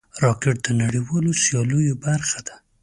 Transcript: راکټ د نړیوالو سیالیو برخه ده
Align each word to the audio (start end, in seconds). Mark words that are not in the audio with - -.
راکټ 0.23 0.55
د 0.63 0.67
نړیوالو 0.81 1.31
سیالیو 1.43 1.99
برخه 2.05 2.39
ده 2.47 2.55